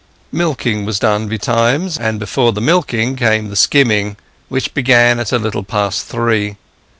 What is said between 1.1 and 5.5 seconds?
betimes; and before the milking came the skimming, which began at a